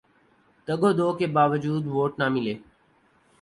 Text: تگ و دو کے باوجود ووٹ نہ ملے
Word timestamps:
تگ 0.67 0.81
و 0.87 0.89
دو 0.99 1.07
کے 1.17 1.25
باوجود 1.35 1.83
ووٹ 1.93 2.11
نہ 2.19 2.27
ملے 2.33 2.53